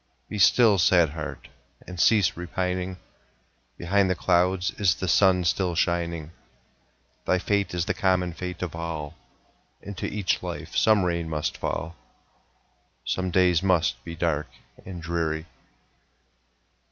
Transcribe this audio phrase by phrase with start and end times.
[0.29, 1.47] Be still, sad heart!
[1.85, 2.97] and cease repining;
[3.77, 6.31] Behind the clouds is the sun still shining;
[7.27, 9.13] Thy fate is the common fate of all,
[9.79, 11.95] Into each life some rain must fall,
[13.05, 14.47] Some days must be dark
[14.83, 15.45] and dreary.